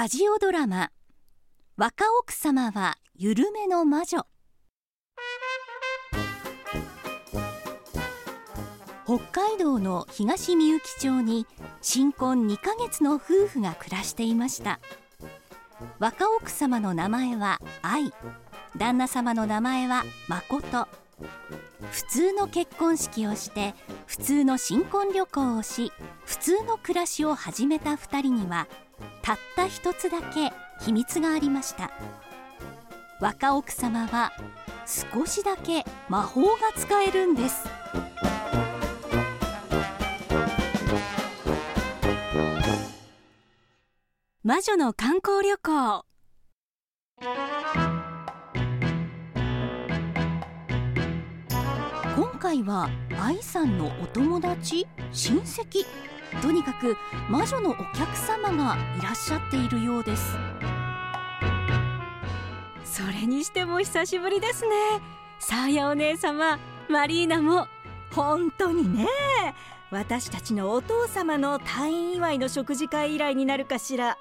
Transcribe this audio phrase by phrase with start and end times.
[0.00, 0.90] ラジオドラマ
[1.76, 4.26] 若奥様は緩めの魔女。
[9.04, 11.46] 北海道の東みゆき町に
[11.82, 14.80] 新婚2ヶ月の夫婦が暮らしていました。
[15.98, 18.10] 若奥様の名前は愛。
[18.78, 20.88] 旦那様の名前は誠。
[21.90, 23.74] 普通の結婚式をして
[24.06, 25.92] 普通の新婚旅行をし
[26.24, 28.66] 普通の暮らしを始めた2人には
[29.22, 31.90] たった一つだけ秘密がありました。
[33.20, 34.32] 若奥様は
[34.86, 37.68] 少しだけ魔法が使えるんです。
[44.42, 46.04] 魔女の観光旅行。
[52.16, 52.88] 今回は
[53.22, 55.84] 愛さんのお友達親戚。
[56.42, 56.96] とにかく
[57.28, 60.36] 魔女のお客様がいらっしゃっているようです。
[62.84, 64.70] それにしても久しぶりですね。
[65.38, 66.58] サーヤお姉様
[66.88, 67.66] マリーナも
[68.12, 69.06] 本当にね。
[69.90, 74.18] 私たちのお父様の退院祝いの食事会以来になるかしら。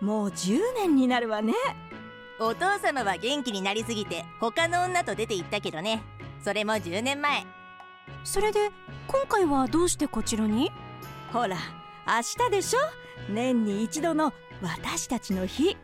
[0.00, 1.54] もう10年になるわね。
[2.40, 6.02] お父様は元気になりすぎて他の女と出て行ったけどね。
[6.42, 7.46] それも10年前。
[8.24, 8.70] それで
[9.06, 10.72] 今回はどうしてこちらに？
[11.32, 11.56] ほら
[12.06, 12.78] 明日でしょ？
[13.32, 15.76] 年に一度の私たちの日。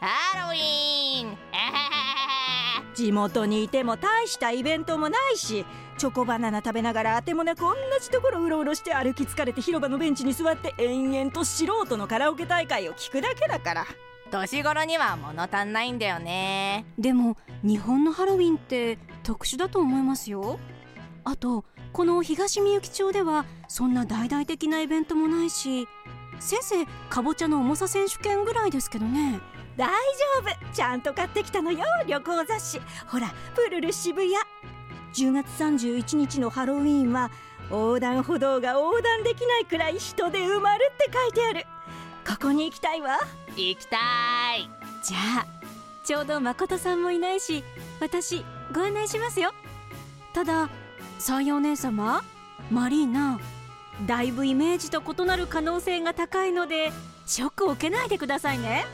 [0.00, 1.36] ハロウィーン。
[2.94, 5.64] 地元にいても大したイベントもないし
[5.96, 13.86] チョコバナナ食べながらあてもなく同じところうろうろして歩き疲れて広場のベンチに座って延々と素人のカラオケ大会を聞くだけだから。
[14.30, 16.84] 年頃には物足んないんだよね。
[16.98, 20.58] でも日本のハロウィンって特殊だと思いますよ。
[21.24, 25.88] あとこの東みゆき町ではそんな大々的なイベントもないし
[26.38, 29.40] せいぜいかぼちゃの重さ選手権ぐらいですけどね。
[29.76, 29.94] 大丈
[30.68, 30.74] 夫。
[30.74, 32.80] ちゃんと買ってきたのよ旅行雑誌。
[33.06, 34.32] ほらプルル渋谷。
[35.12, 37.30] 10月31日のハロウィーンは
[37.70, 41.66] 横断歩道が横断できないくらい人で埋まるって書いてある。
[42.26, 43.18] ここに行きたいわ。
[43.56, 43.96] 行きた
[44.56, 44.70] い。
[45.02, 45.46] じゃあ
[46.04, 47.62] ちょうど誠さんもいないし
[48.00, 49.52] 私ご案内しますよ。
[50.32, 50.70] ただ
[51.20, 52.24] サーヤお姉様？
[52.70, 53.38] マリーナ
[54.06, 56.92] だいぶイメージと異なる可能性が高いので
[57.26, 58.86] ショックを受けないでくださいね。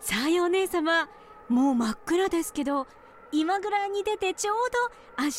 [0.00, 1.08] サーヤお姉様
[1.48, 2.86] もう真っ暗ですけど
[3.32, 4.56] 今ぐらいに出てちょう
[5.18, 5.30] ど明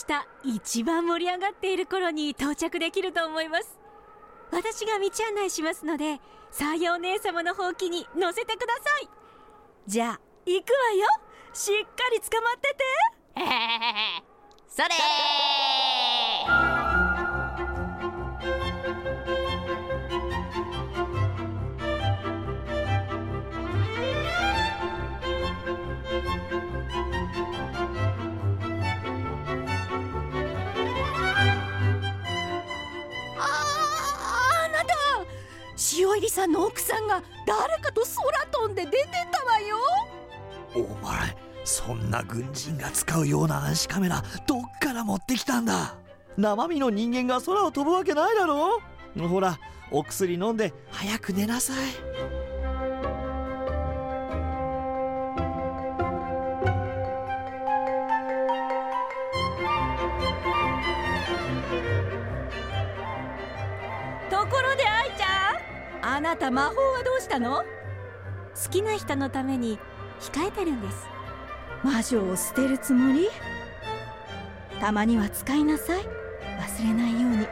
[0.51, 3.79] 日一番盛り上がっている頃に到着できると思います。
[4.51, 6.19] 私が道案内しますので
[6.51, 9.09] サーヤお姉様のほうきに乗せてください。
[9.87, 11.07] じゃあ行くわよ。
[11.53, 12.83] しっかり捕まってて。
[14.67, 14.89] それ。
[33.37, 34.93] ああなた。
[35.95, 39.77] 塩入りさんの奥さんが誰かと空飛んで出てたわよ
[40.75, 45.95] お前そんな軍人が使うような暗視カメラどっから持ってきたんだ？
[46.35, 48.81] 生身の人間が空を飛ぶわけないだろ？
[49.27, 49.59] ほら
[49.91, 51.75] お薬飲んで早く寝なさい。
[64.29, 67.63] ところで愛ちゃんあなた魔法はどうしたの？
[68.55, 69.79] 好きな人のために
[70.23, 71.05] 控えてるんです。
[71.83, 73.27] 魔女を捨てるつもり？
[74.79, 76.01] たまには使いなさい。
[76.01, 77.45] 忘れないように。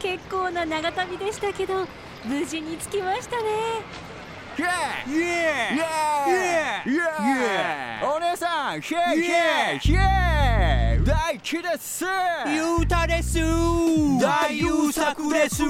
[0.00, 1.88] 結構な長旅でしたけど
[2.24, 3.42] 無事に着きましたね。
[4.56, 12.04] イエーイイエーイイエーイイエーイお姉さんヒェイヒェイヒェイ大輝です。
[12.46, 13.38] ゆうたです。
[14.20, 15.56] 大優作です。
[15.56, 15.64] シ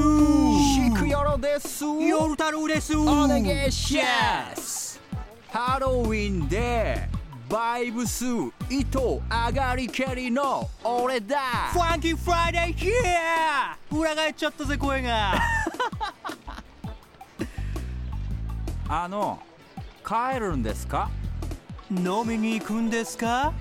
[0.99, 1.85] クヨロです。
[1.85, 2.97] 夜太郎です。
[2.97, 5.01] お願いします。
[5.49, 7.09] ハロウィンで
[7.49, 8.25] バイブス
[8.69, 11.39] 糸上がりけりの俺だ。
[11.73, 15.35] ファンキーフライデーヒア裏返っちゃったぜ声が。
[18.89, 19.39] あの
[20.05, 21.09] 帰るんですか？
[21.91, 23.53] 飲みに行くんですか？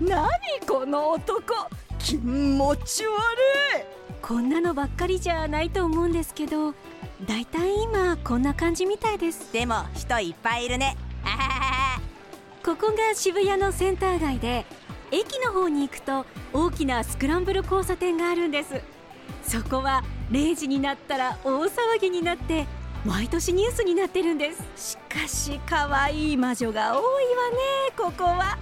[0.00, 0.28] 何
[0.66, 1.54] この男。
[1.98, 3.12] 気持ち悪
[3.82, 3.84] い。
[4.22, 6.72] こんなのばっかりじゃないと思うんですけど
[7.26, 9.52] だいたい今こんな感じみたいです。
[9.52, 10.96] でも人いっぱいいるね。
[12.64, 14.66] ここが渋谷のセンター街で
[15.10, 18.80] 駅の方に行くと大きなスクランブル交差点があるんです。
[19.46, 22.66] そこは0時になったら大騒ぎになって
[23.04, 24.92] 毎年ニュースになってるんです。
[24.94, 27.02] しかし可愛い魔女が多い
[27.36, 27.56] わね
[27.96, 28.58] ここは。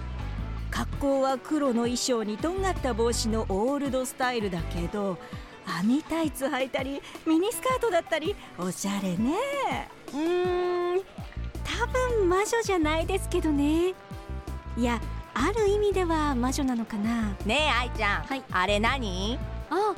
[0.69, 5.17] 格好は黒の衣装にとんがった帽子のオールドスタイルだけど
[5.65, 9.33] 網タイツ履いたりミニスカートだったりおしゃれね。
[10.13, 11.01] うーん。
[11.63, 11.85] 多
[12.17, 13.89] 分魔女じゃないですけどね。
[14.77, 15.01] いや
[15.33, 17.29] ある意味では魔女なのかな。
[17.45, 18.43] ねえ愛ちゃん、はい。
[18.51, 19.37] あれ何？
[19.69, 19.95] あ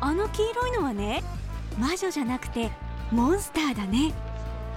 [0.00, 1.22] あの黄色いのはね
[1.78, 2.70] 魔女じゃなくて
[3.14, 4.12] モンスターだね。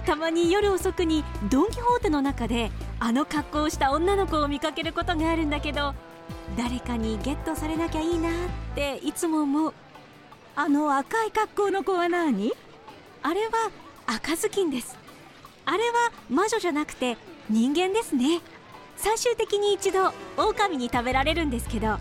[0.06, 2.70] たまに夜遅くにドン・キホーテの中で
[3.00, 5.92] あの格好をした女の子を見かけることがあるんだけど
[6.56, 8.32] 誰かにゲットされなきゃいいなっ
[8.76, 9.74] ていつも思う。
[10.54, 12.52] あの赤い格好の子は何？
[13.24, 13.72] あれは
[14.06, 14.96] 赤ずきんです。
[15.64, 17.16] あれは魔女じゃなくて
[17.50, 18.40] 人間ですね。
[18.96, 22.00] 最終的に一度狼に食べられるんですけどだい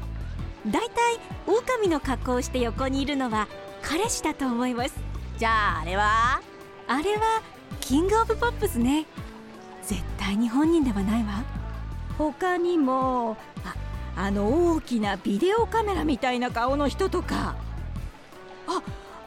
[0.69, 0.91] たい
[1.47, 3.47] 狼の格好をして横にいるのは
[3.81, 5.06] 彼氏だと思います。
[5.37, 6.41] じゃああれは？
[6.87, 7.41] あれは
[7.79, 9.05] キングオブポップスね。
[9.83, 11.43] 絶対に本人ではないわ。
[12.17, 13.75] 他にもあ
[14.15, 17.55] あの大きなビデオカメラみたいな顔の人とか。
[18.67, 18.81] あ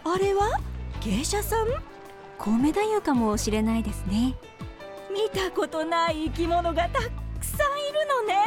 [0.05, 0.59] あれは？
[1.01, 1.69] 芸者さん？
[2.39, 4.35] コウメ太夫かもしれないですね。
[5.13, 8.45] 見たことない生き物がたくさんいるのね。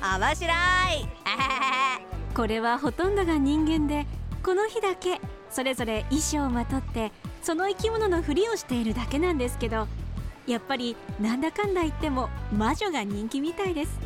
[0.00, 1.08] 面白い。
[2.34, 4.06] これはほとんどが人間で
[4.44, 5.20] この日だけ
[5.52, 7.12] それぞれ衣装をまとって
[7.42, 9.86] その生き物のふりをしているだけなんですけど
[10.46, 14.00] やっぱりなんだかんだ言っても魔女が人気みたいです。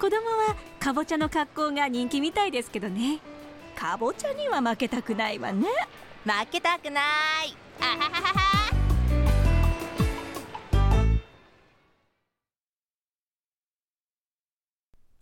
[0.00, 3.18] 子供はかぼちゃの格好が人気みたいですけどね。
[3.74, 5.66] かぼちゃには負けたくないわね。
[6.24, 7.04] 負けたくない。
[7.80, 8.22] あははは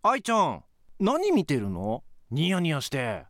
[0.03, 0.63] は愛ちゃん
[1.01, 2.05] 何見てるの？
[2.31, 3.25] ニヤニヤして。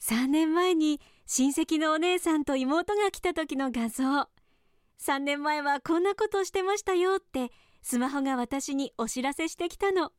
[0.00, 4.28] 3年前に親戚のお姉さんと妹が来た時の画像。
[5.00, 7.50] 3年前はこんなことをしてましたよって
[7.82, 10.12] スマホが私にお知らせしてきたの。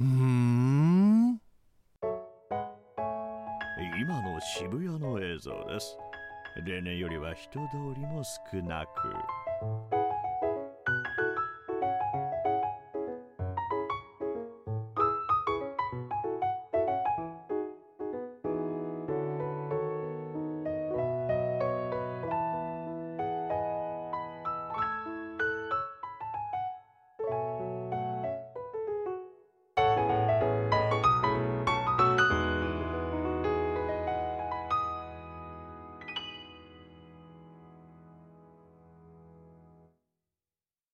[0.00, 1.40] うーん。
[4.00, 5.96] 今の渋谷の映像です。
[6.64, 9.97] 例年よりは人通りも少なく。